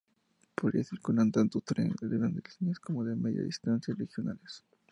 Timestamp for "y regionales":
3.93-4.65